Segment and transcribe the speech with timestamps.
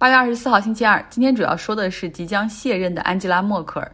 [0.00, 3.92] 八月二十四号星期二，今天主要说的是即将卸任的安吉拉·默克尔，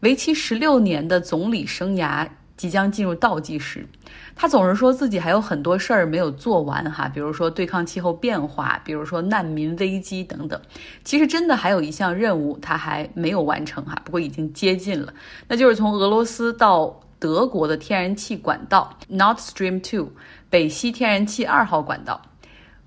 [0.00, 3.86] 为期十六年的总理生涯即将进入倒计时。
[4.34, 10.60] 他总是说自己还有很多事儿没有做完哈，比如说对抗气候变化，比如说难民危机等等。
[11.04, 15.14] 其实真的还有一项任务他还没有完成哈，不过已经接近了，
[15.46, 20.10] 那就是从俄罗斯到德国的天然气管道 Nord Stream to
[20.50, 22.20] 北溪天然气二号管道。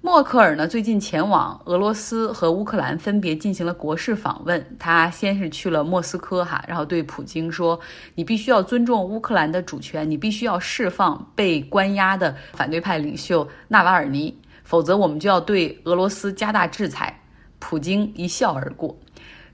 [0.07, 4.65] 默克尔呢，最近前往俄罗斯和乌克兰分别进行了国事访问。
[4.79, 7.77] 他先是去了莫斯科哈，然后对普京说
[8.15, 17.13] ：“你必须要尊重乌克兰的主权，你必须要释放被关押的反对派领袖纳瓦尔尼，否则我们就要对俄罗斯加大制裁。”
[17.59, 18.98] 普京一笑而过。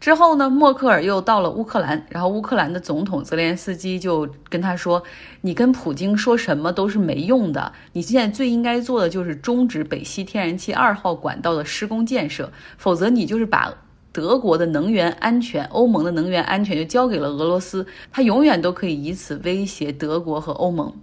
[0.03, 5.01] 之后呢，默克尔又到了乌克兰，然后乌克兰的总统泽连斯基就跟他说
[5.39, 13.73] ：“你跟普京说什么都是没用的，你现在最应该做的就是终止北溪天然气二号管道的施工建设，否则你就是把
[14.11, 20.93] 德国的能源安全、欧盟的能源安全就交给了俄罗斯，他永远都可以以此威胁德国和欧盟。”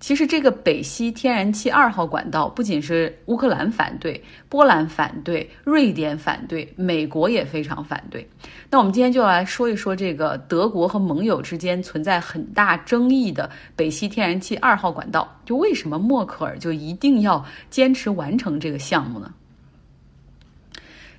[0.00, 8.28] 其实这个北溪天然气二号管道不仅是乌克兰反对，波兰反对，瑞典反对，美国也非常反对。
[8.68, 19.32] 那我们今天就来说一说这个德国和盟友之间存在很大争议的北溪天然气二号管道，就为什么默克尔就一定要坚持完成这个项目呢？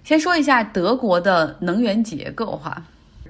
[0.03, 2.83] 先说一下德国的能源结构哈，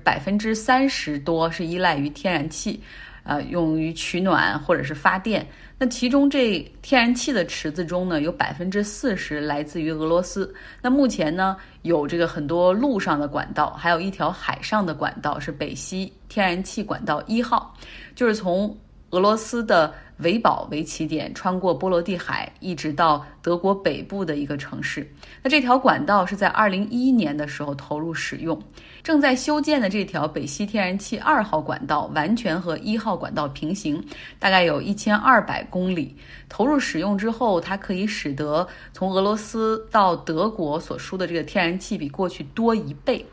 [0.04, 2.82] 百分之三十多是依赖于天然气。
[3.26, 5.46] 呃，用于取暖或者是发电。
[5.78, 10.56] 那其中这天然气的池子中呢，有百分之四十来自于俄罗斯。
[10.82, 17.76] 那目前呢，有这个很多路上的管道，还有一条海上的管道是北溪天然气管道一号，
[18.16, 18.74] 就是从
[19.10, 25.06] 俄罗斯的维堡为起点，穿过波罗的海，一直到德国北部的一个城市。
[25.44, 28.58] 那这条管道是在二零一一年的时候投入使用。
[29.04, 34.04] 正在修建的这条北溪天然气二号管道，完全和一号管道平行，
[34.40, 36.16] 大概有一千二百公里。
[36.48, 43.26] 投入使用之后，它可以使得从俄罗斯到德国所输的这个天然气比过去多一倍。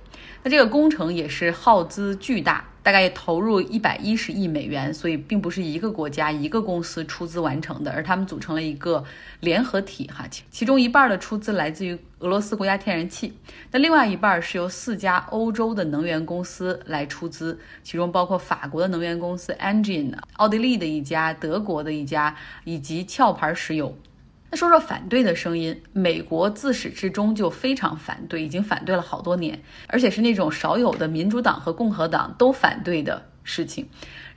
[0.43, 2.65] 那这个工程也是耗资巨大。
[2.83, 9.05] 大概投入一百一十亿美元，所以并不是一个国家一个公司出资完成的，而他们组成了一个
[9.41, 10.27] 联合体哈。
[10.29, 13.33] 其其中一半的出资来自于俄罗斯国家天然气，
[13.71, 23.97] 那另外一半是由四家欧洲的能源公司来出资，其中包括法国的能源公司 Engine、奥地利的一家、德国的一家以及壳牌石油。
[24.53, 33.89] 那说说反对的声音，美国自始至终就非常反对，已经反对了好多年，而且是那种少有的民主党和共和党都反对的事情。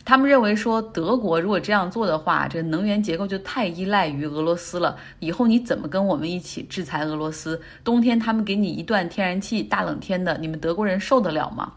[0.06, 7.62] 他们认为说，德国如果这样做的话，这能源结构就太依赖于俄罗斯了，以后你怎么跟我们一起制裁俄罗斯？
[7.84, 11.74] 冬天他们给你一段天然气，大冷天的，你们德国人受得了吗？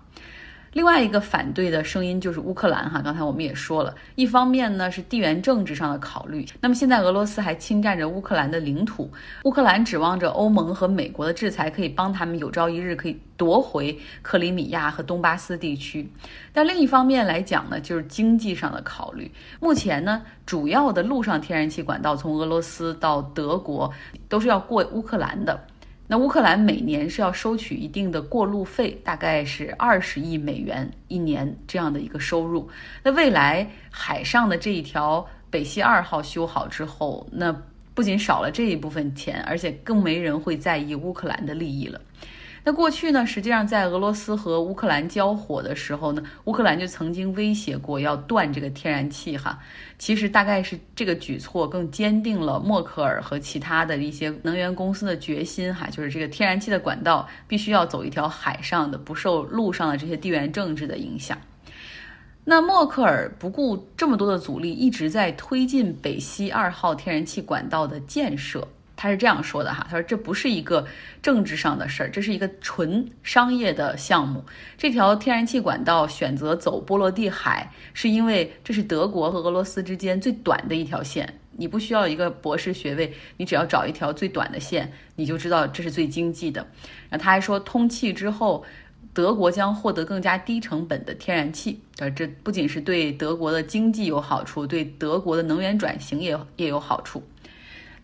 [0.72, 9.10] 另外一个反对的声音就是乌克兰哈，刚才我们也说了，一方面呢是地缘政治上的考虑，那么现在俄罗斯还侵占着乌克兰的领土，
[9.44, 16.08] 乌克兰指望着欧盟和美国的制裁可以帮他们有朝一日可以夺回克里米亚和东巴斯地区，
[16.52, 19.30] 但另一方面来讲呢，就是经济上的考虑，
[19.60, 23.90] 目前呢主要的陆上天然气管道从俄罗斯到德国
[24.28, 25.58] 都是要过乌克兰的。
[26.10, 32.66] 那乌克兰每年是要收取一定的过路费，大概是二十亿美元一年这样的一个收入。
[33.02, 37.54] 那未来海上的这一条北溪二号修好之后，那
[37.92, 42.00] 不仅少了这一部分钱，而且更没人会在意乌克兰的利益了。
[42.68, 49.58] 那过去呢，实际上在俄罗斯和乌克兰交火的时候呢，乌克兰就曾经威胁过要断这个天然气哈。
[49.98, 61.38] 其实大概是这个举措更坚定了默克尔和其他的一些能源公司的决心哈，就是这个天然气的管道必须要走一条海上的，不受陆上的这些地缘政治的影响。
[62.44, 68.68] 那默克尔不顾这么多的阻力，一直在推进北溪二号天然气管道的建设。
[69.00, 70.84] 他是这样说的哈，他说这不是一个
[71.22, 74.44] 政治上的事儿，这是一个纯商业的项目。
[74.76, 81.32] 这条天然气管道选择走波罗的海，是因为这是德国和俄罗斯之间最短的一条线。
[81.52, 86.66] 你不需要一个博士学位，你只要找一条最短的线，你就知道这是最经济的。
[87.08, 88.64] 然后他还说，通气之后，
[89.14, 91.80] 德国将获得更加低成本的天然气。
[91.98, 97.22] 呃，这不仅是对德国的经济有好处，对德国的能源转型也也有好处。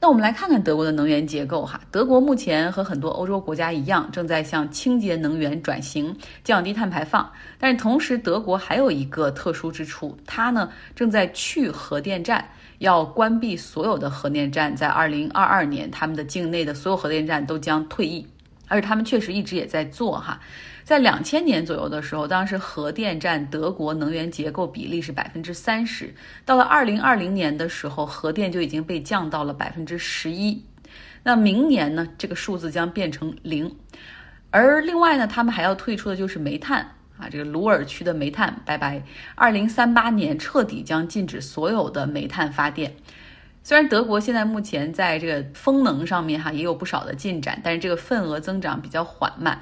[0.05, 1.81] 那我们来看看德国的能源结构哈。
[1.91, 7.27] 德国目前和很多欧洲国家一样，正在向清洁能源转型，降低碳排放。
[7.59, 12.47] 但是同时，德国还有一个特殊之处，它呢正在去核电站，
[12.81, 18.27] 要关闭所有的核电站，在二零二二年，他们的境内的所有核电站都将退役。
[18.69, 20.39] 而且他们确实一直也在做哈。
[20.85, 26.15] 在两千年左右的时候，当时核电占德国能源结构比例是百分之三十。
[26.45, 30.63] 到了二零二零年的时候，核电就已经被降到了百分之十一。
[31.23, 33.75] 那明年呢，这个数字将变成零。
[34.51, 36.87] 而另外呢，他们还要退出的就是煤炭
[37.17, 39.03] 啊，这个鲁尔区的煤炭拜拜。
[39.35, 42.95] 二零三八年彻底将禁止所有的煤炭发电。
[43.67, 49.59] 虽然德国现在目前在这个风能上面哈也有不少的进展，但是这个份额增长比较缓慢，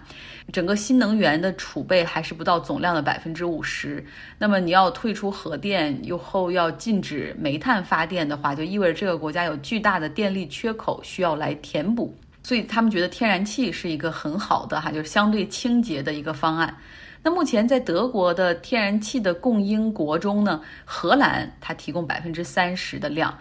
[0.52, 4.04] 整个新能源的储备还是不到总量的百分之五十。
[4.38, 12.12] 那么你要退出核电，又后要禁止煤炭发电的话，就意味着这个国家有巨大的电力缺口需要来填补。
[12.42, 16.76] 所以他们觉得天然气是一个很好的哈，就是相对清洁的一个方案。
[17.22, 23.32] 那目前在德国的天然气的供应国中呢，荷兰它提供百分之三十的量。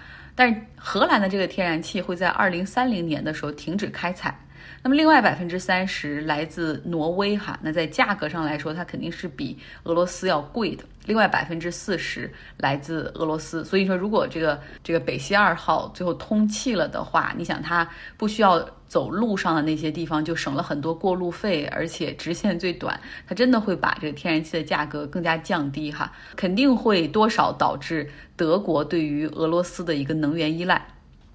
[0.41, 4.35] 但是荷兰的这个天然气会在二零三零年的时候停止开采，
[4.83, 10.83] 那么另外百分之三十来自挪威哈，那在价格上来说，它肯定是比俄罗斯要贵的。
[11.05, 17.87] 另外百分之四十来自俄罗斯，所以说如果这个这个北溪二号最后通气了的话，你想它
[18.17, 30.85] 不需要走路上的那些地方，就省了很多过路费，而且直线最短，它真的会把这个天然气的价格更加降低哈，肯定会多少导致德国对于俄罗斯的一个能源依赖，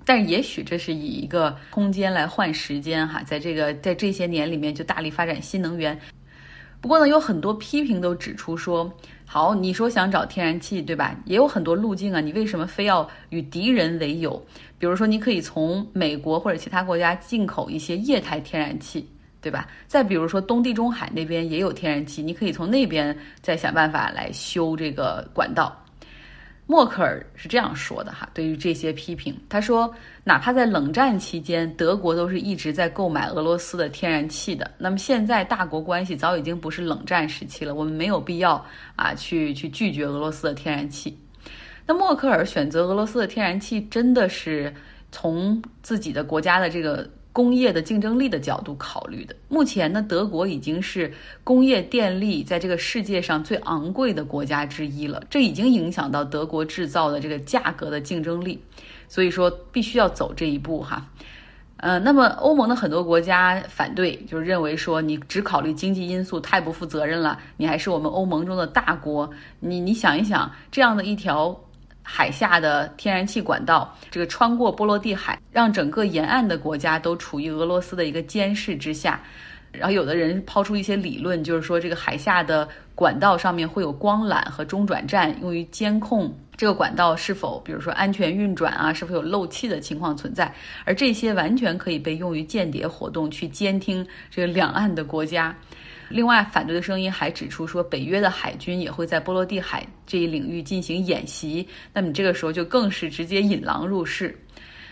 [0.07, 5.99] 但也许这是以一个空间来换时间哈，在这个在这些年里面就大力发展新能源。
[6.81, 8.89] 不过呢，有很多批评都指出说，
[9.25, 11.17] 好，你说想找天然气，对吧？
[11.25, 14.41] 也有很多路径啊，你为什么非要与敌人为友？
[14.79, 19.09] 比如说，你可以从美国或者其他国家进口一些液态天然气，
[19.41, 19.67] 对吧？
[19.89, 25.77] 再比如说，东地中海那边也有天然气，你可以从那边再想办法来修这个管道。
[26.67, 29.89] 默克尔是这样说的哈，对于这些批评，他说，
[30.25, 34.69] 哪怕在冷战期间，德国都是一直在购买俄罗斯的天然气的。
[34.77, 38.65] 那么现在大国关系早已经不是冷战时期了，我们没有必要
[38.97, 41.17] 啊去去拒绝俄罗斯的天然气。
[41.87, 44.75] 那默克尔选择俄罗斯的天然气，真的是
[45.13, 47.09] 从自己的国家的这个。
[47.37, 51.13] 工业的竞争力的角度考虑的，目前呢，德国已经是
[51.45, 58.59] 工业电力在这个世界上最昂贵的国家之一了，这已经影响到德国制造的这个价格的竞争力，
[59.07, 61.07] 所以说必须要走这一步哈。
[61.77, 69.29] 呃，那么欧盟的很多国家反对，就是认为说你只考虑经济因素太不负责任了，你还是我们欧盟中的大国，
[69.61, 71.61] 你你想一想这样的一条。
[72.09, 79.21] 海下的天然气管道，这个穿过波罗的海，让整个沿岸的国家都处于俄罗斯的一个监视之下。
[79.73, 90.51] 然后有的人抛出一些理论，就是说这个海下的管道上面会有光缆和中转站，用于监控这个管道是否，比如说安全运转啊，是否有漏气的情况存在。
[90.85, 95.55] 而这些完全可以被用于间谍活动，去监听这个两岸的国家。
[96.09, 101.67] 另外，反对的声音还指出说，北约的海军也会在波罗的海这一领域进行演习。
[101.93, 104.39] 那么，这个时候就更是直接引狼入室。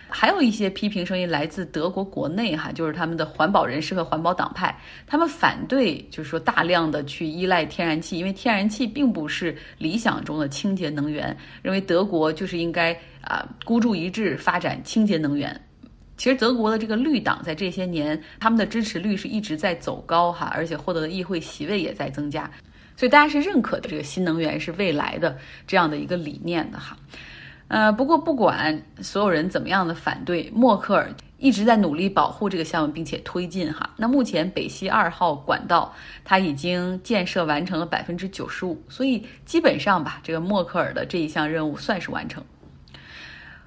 [0.07, 4.77] 还有一些批评声音来自德国国内，哈，就是他们的环保人士和环保党派，
[5.07, 11.37] 他们反对，就是说大量的去依赖天然气，因为天然气并不是理想中的清洁能源。
[11.63, 15.61] 认为德国就是应该啊孤注一掷发展清洁能源。
[16.25, 22.51] 其实德国的这个绿党在这些年，他们的支持率是一直在走高哈，而且获得的议会席位也在增加，
[22.97, 26.97] 所以大家是认可的这个新能源是未来的这样的一个理念的哈。
[27.69, 33.91] 呃，不过不管所有人怎么样的反对，默克尔一直在努力保护这个项目，并且推进哈。
[33.95, 42.43] 那目前北溪二号管道它已经建设完成了百分之九十五，所以基本上吧，这个默克尔的这一项任务算是完成。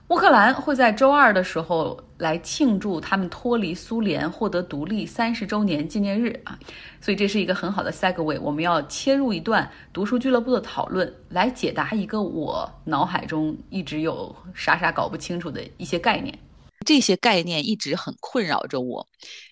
[0.07, 6.57] 乌克兰会在周二的时候来庆祝他们脱离苏联、获得独立三十周年纪念日啊，
[6.99, 8.39] 所以这是一个很好的 segue。
[8.41, 16.37] 我们要切入一段读书俱乐部的讨论，来解答一个我脑海中一直有傻傻搞不清楚的一些概念。
[16.85, 19.07] 这些概念一直很困扰着我。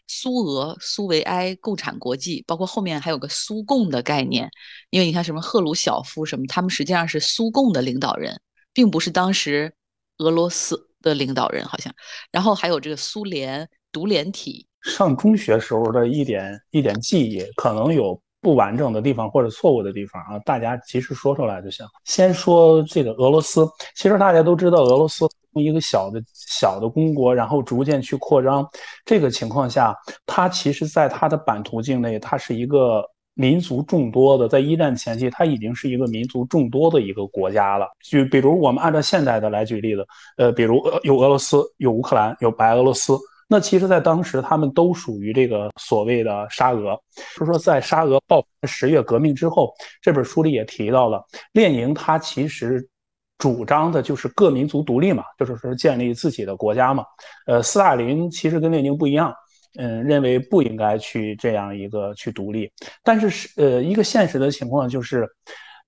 [0.07, 4.49] 苏俄、苏维埃、共产国际，包括后面还有个苏共的概念，
[4.89, 8.39] 因为你看什么赫鲁晓夫什么，他们实际上是苏共的领导人，
[8.73, 9.73] 并不是当时。
[10.19, 11.93] 俄罗斯的领导人好像，
[12.31, 14.67] 然后还有这个苏联独联体。
[14.81, 21.85] 上中学时候的一点一点记忆，可能有不完整的地方或者错误的地方啊，大家及时说出来就行。
[22.03, 28.67] 先说这个俄罗斯，其实大家都知道，俄罗斯从一个小的小的公国，然后逐渐去扩张，
[29.05, 29.95] 这个情况下，
[30.25, 33.03] 它其实在它的版图境内，它是一个。
[33.35, 37.87] 民族众多的，在一战前期，它已经是一个民族众多的一个国家了。
[38.01, 43.15] 就比如我们按照现代的来举例子，呃，比如有俄罗斯，有乌克兰，有白俄罗斯，
[43.47, 46.99] 那其实，在当时，他们都属于这个所谓的沙俄。
[47.37, 52.89] 就说，在沙俄爆发十月革命之后，这本书里也提到了，列宁他其实
[53.37, 57.03] 主张的就是各民族独立嘛，就是说建立自己的国家嘛。
[57.45, 59.31] 呃，斯大林其实跟列宁不一样，
[59.77, 62.71] 嗯，认为不应该去这样一个去独立。
[63.03, 65.27] 但是是呃，一个现实的情况就是，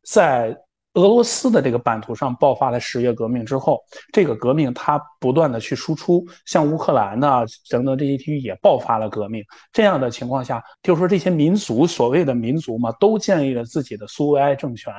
[0.03, 0.55] 在。
[0.97, 3.79] 俄罗斯的这个版图上爆发了十月革命之后，
[4.11, 9.43] 这个革命它不断的去输出，像乌克兰呐等等这些地区也爆发了革命。
[9.71, 14.91] 这样的情况下，就是说这些民族所谓的民族嘛，都建立了自己的苏维埃政权。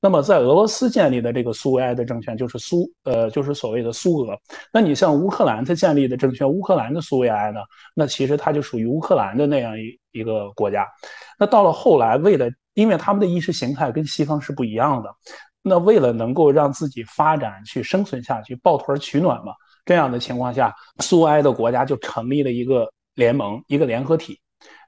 [0.00, 4.34] 那么在俄罗斯建立的这个苏维埃的政权就是苏呃就是所谓的苏俄。
[4.72, 7.60] 那你像乌克兰它建立的政权，乌克兰的苏维埃呢，
[7.94, 10.88] 那其实它就属于乌克兰的那样一一个国家。
[11.38, 15.14] 那到了后来，为了因为他们的意识形态跟西方是不一样的，
[15.62, 19.52] 那为了能够让自己发展去生存下去，抱团取暖嘛，
[19.84, 24.40] 这样的情况下，苏埃的国家就成立了一个联盟，一个联合体。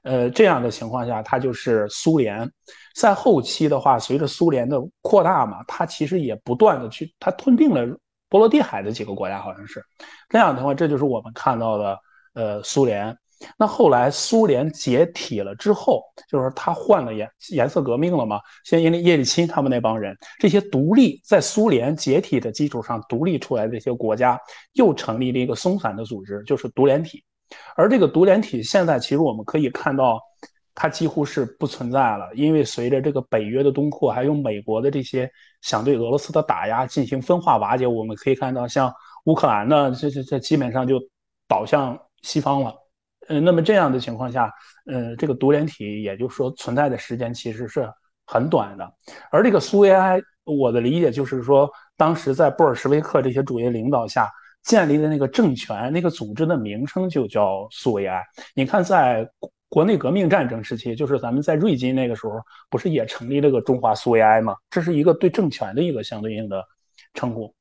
[0.03, 2.49] 呃，这样的情况下，它就是苏联。
[2.95, 7.85] 在后期的话，随着苏联的扩大嘛，它其实也不断的去，它吞并了
[8.29, 9.83] 波罗的海的几个国家，好像是
[10.29, 11.99] 这样的话，这就是我们看到的
[12.33, 13.17] 呃苏联。
[13.57, 18.39] 那后来苏联解体了之后，就是他换了颜颜色革命了嘛？
[18.63, 24.39] 先叶利叶利钦他们那帮人，这些独立在苏联解体的基础上独立出来的这些国家，
[24.73, 27.23] 又成立了一个松散的组织，就是独联体。
[27.75, 30.19] 而这个独联体现在其实我们可以看到，
[30.73, 35.29] 它几乎是不存在了，因为随着这个北约的东扩，还有美国的这些
[35.61, 38.91] 想对俄罗斯的打压进行分化瓦解，我们可以看到，像
[39.25, 40.99] 乌克兰呢，这这这基本上就
[41.47, 42.73] 倒向西方了。
[43.27, 44.51] 嗯，那么这样的情况下，
[44.85, 47.89] 嗯，这个独联体也就是说存在的时间其实是
[48.25, 48.93] 很短的。
[49.31, 54.29] 而这个苏维埃，我的理解就是说，当时在布尔什维克这些主义领导下
[54.63, 58.23] 建立的那个政权，那个组织的名称就叫苏维埃。
[58.53, 59.27] 你看，在
[59.69, 62.33] 国内革命战争时期，就是咱们在瑞金那个时候，
[62.69, 64.55] 不是也成立了个中华苏维埃吗？
[64.69, 66.63] 这是一个对政权的一个相对应的
[67.13, 67.53] 称呼。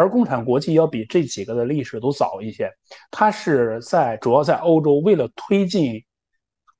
[0.00, 2.72] 而共产国际要比这几个的历史都早一些，
[3.10, 6.02] 它是在主要在欧洲，为了推进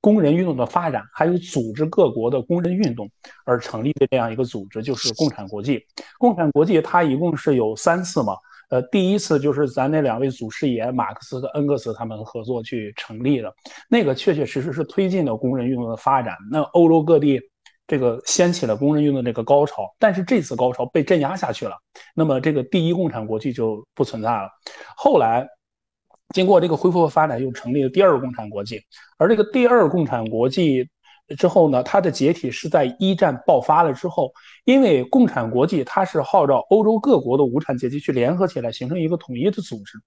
[0.01, 3.07] 工人运动的发展，还有组织各国的工人运动
[3.45, 5.85] 而成立的这样一个组织，就是共产国际。
[6.17, 8.35] 共产国际它一共是有三次嘛，
[8.71, 13.53] 呃，第一次就是咱那两位祖师爷马克思和恩格斯他们合作去成立的，
[13.87, 16.35] 那个确确实实是推进了工人运动的发展。
[16.51, 17.39] 那欧洲各地。
[17.91, 21.75] 这个掀起了工人运动这个高潮，但是这次高潮被镇压下去了，
[22.15, 24.47] 那么这个第一共产国际就不存在了。
[24.95, 25.45] 后来
[26.33, 28.79] 经过这个恢复和发展，又成立了第二共产国际。
[29.17, 30.87] 而这个第二共产国际
[31.37, 34.31] 之后呢，它的解体是在一战爆发了之后，
[34.63, 39.97] 因为共产国际它是号召欧洲各国的无产阶级去联合起来形成一个统一的组织，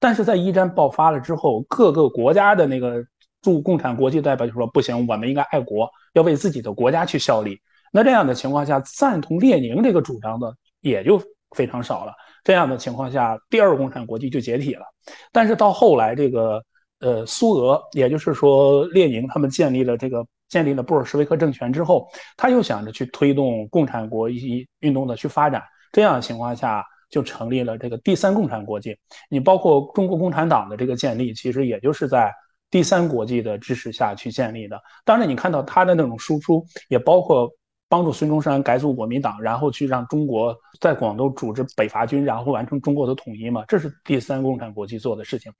[0.00, 3.04] 但是在一战爆发了之后，各个国家的那个。
[3.44, 7.60] 驻共产国际代表就说：“不行，我们应该爱国，要为自己的国家去效力。”
[7.92, 11.20] 那这样的情况下，赞同列宁这个主张的也就
[11.54, 12.12] 非常少了。
[12.42, 14.86] 这样的情况下，第二共产国际就解体了。
[15.30, 16.64] 但是到后来，这个
[17.00, 22.08] 呃苏俄，也就是说列宁他们建立了这个建立了布尔什维克政权之后，
[22.38, 25.62] 他又想着去推动共产国际运动的去发展。
[25.92, 28.96] 这样的情况下，就成立了这个第三共产国际。
[29.28, 32.32] 你包括中国共产党的这个建立，其实也就是在。
[32.74, 37.48] 第三国际的支持下去建立的，当然你看到他的那种输出，也包括
[37.88, 45.52] 帮助孙中山改组国民党，然后去让中国在广东组织北伐军，然后完成中国的统一嘛，这是第三共产国际做的事情。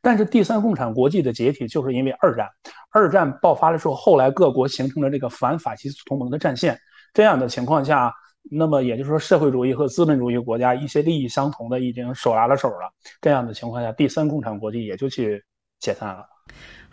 [0.00, 2.48] 但是第三共产国际的解体，就是因为二战，
[2.90, 6.80] 二战爆发的时候，后来各国形成了这个反法西斯同盟的战线，
[7.12, 8.10] 这样的情况下，
[8.50, 15.44] 那么也就是说，社会主义和资本主义国家一些利益相同的已经手拉了手了，这样的情况下，第三共产国际也就去
[15.78, 16.31] 解散了。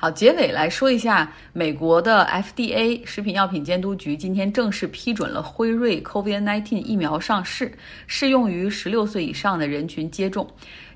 [0.02, 7.70] 好，结尾来说一下，美国的 FDA 食品药品监督局今天正式批准了辉瑞 COVID-19 疫苗上市，
[8.08, 10.48] 适用于十六岁以上的人群接种。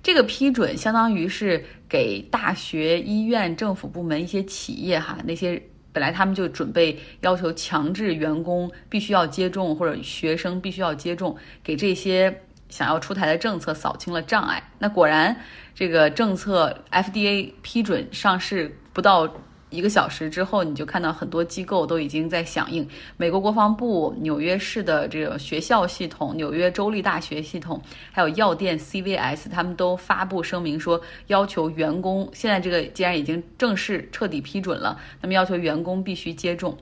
[0.01, 12.33] 这个批准相当于是给大学、医院、政府部门一些企业哈，那些本来他们就准备要求强制员工必须要接种，或者学生必须要接种，给这些。
[12.73, 15.35] 想要出台的政策扫清了障碍，那果然
[15.75, 19.31] 这个政策 FDA 批准上市不到
[19.69, 22.87] 一个小时之后，你就看到很多机构都已经在响应。
[23.15, 27.79] 美国国防部、纽约市的这个学校系统、纽约州立大学系统，
[28.11, 36.75] 还有药店 CVS，他们都发布声明说，要求员工现在这个既然已经正式彻底批准了，那么要求员工必须接种。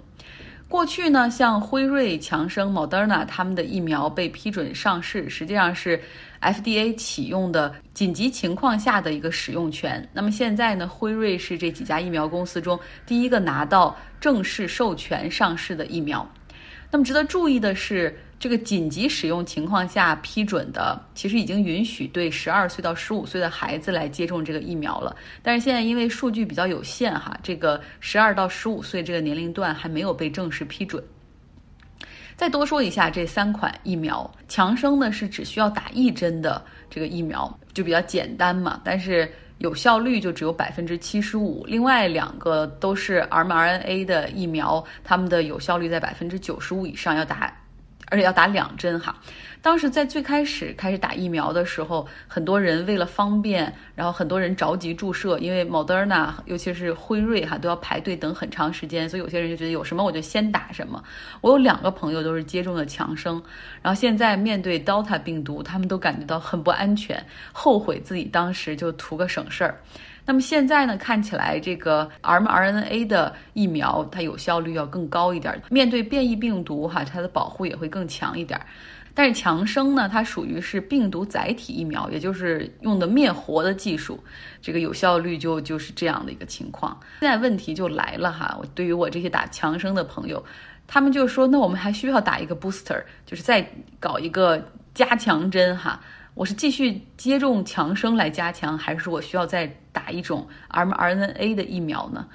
[0.71, 6.01] 过去呢，像辉瑞、强生、Moderna 他们的疫苗被批准上市，实际上是
[6.39, 10.07] FDA 启用的紧急情况下的一个使用权。
[10.13, 16.25] 那么现在呢，辉瑞是这几家疫苗公司中第一个拿到正式授权上市的疫苗。
[16.89, 18.17] 那么值得注意的是。
[18.41, 25.15] 这个紧急使用情况下批准的，其实已经允许对十二岁到十五岁的孩子来接种这个疫苗了。
[25.43, 31.03] 但是现在因为数据比较有限，哈，这个十二到十五岁这个年龄段还没有被正式批准。
[32.35, 41.63] 再多说一下这三款疫苗，强生呢是只需要打一针的这个疫苗，就比较简单嘛，但是有效率就只有百分之七十五。
[41.67, 47.55] 另外两个都是 mRNA 的疫苗，它们的有效率在百分之九十五以上，要打。
[48.11, 49.15] 而且要打两针哈，
[49.61, 61.01] 当时在最开始开始打疫苗的时候，很多人为了方便，然后很多人着急注射，因为 Moderna 尤其是辉瑞哈都要排队等很长时间，所以有些人就觉得有什么我就先打什么。
[61.39, 63.41] 我有两个朋友都是接种了强生，
[63.81, 69.79] 然后现在面对 Delta 病毒，他们都感觉到很不安全，后悔自己当时就图个省事儿。
[70.31, 78.57] 那么现在呢，看起来这个 mRNA 的疫苗它有效率要更高一点，面对变异病毒哈，它的保护也会更强一点。
[79.13, 84.23] 但是强生呢，它属于是病毒载体疫苗，也就是用的灭活的技术，
[84.61, 86.97] 这个有效率就就是这样的一个情况。
[87.19, 90.41] 现在问题就来了哈，我对于我这些打强生的朋友，
[90.87, 93.69] 他们就说，那我们还需要打一个 booster，就是再
[93.99, 95.99] 搞一个加强针哈。
[96.33, 102.25] 我是继续接种强生来加强，还是我需要再打一种 mRNA 的疫苗呢？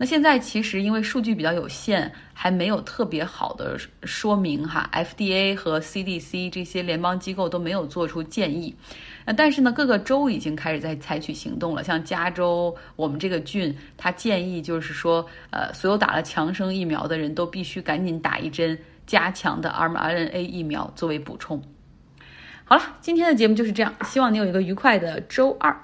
[0.00, 4.88] 那现在其实因为数据比较有限，还没有特别好的说明哈。
[4.92, 8.74] FDA 和 CDC 这些联邦机构都没有做出建议。
[9.24, 11.82] 那，但是呢，各个州已经开始在采取行动了。
[11.82, 21.60] 像加州，我们这个郡，他建议就是说，呃，所有打了强生疫苗的人都必须赶紧打一针加强的 mRNA 疫苗作为补充。
[22.70, 25.74] 好了，今天的节目就是这样，希望你有一个愉快的周二。